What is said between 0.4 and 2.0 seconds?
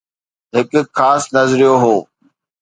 هڪ خاص نظريو هو.